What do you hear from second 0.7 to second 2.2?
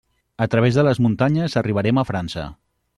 de les muntanyes arribarem a